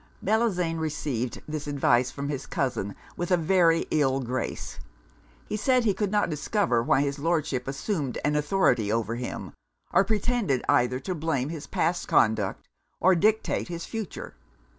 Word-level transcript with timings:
Bellozane 0.25 0.79
received 0.79 1.43
this 1.47 1.67
advice 1.67 2.09
from 2.09 2.27
his 2.29 2.47
cousin 2.47 2.95
with 3.15 3.29
a 3.29 3.37
very 3.37 3.85
ill 3.91 4.19
grace. 4.19 4.79
He 5.45 5.55
said, 5.55 5.83
that 5.83 5.87
he 5.87 5.93
could 5.93 6.09
not 6.09 6.27
discover 6.27 6.81
why 6.81 7.01
his 7.01 7.19
Lordship 7.19 7.67
assumed 7.67 8.17
an 8.25 8.35
authority 8.35 8.91
over 8.91 9.13
him, 9.17 9.53
or 9.93 10.03
pretended 10.03 10.63
either 10.67 10.99
to 11.01 11.13
blame 11.13 11.49
his 11.49 11.67
past 11.67 12.07
conduct 12.07 12.67
or 12.99 13.13
dictate 13.13 13.67
his 13.67 13.85
future. 13.85 14.33